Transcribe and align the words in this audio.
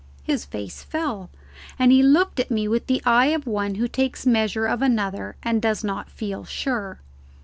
His 0.23 0.45
face 0.45 0.81
fell, 0.81 1.29
and 1.77 1.91
he 1.91 2.01
looked 2.01 2.39
at 2.39 2.49
me 2.49 2.67
with 2.67 2.87
the 2.87 3.03
eye 3.05 3.27
of 3.27 3.45
one 3.45 3.75
who 3.75 3.87
takes 3.87 4.25
measure 4.25 4.65
of 4.65 4.81
another 4.81 5.35
and 5.43 5.61
does 5.61 5.83
not 5.83 6.09
feel 6.09 6.43
sure. 6.43 7.01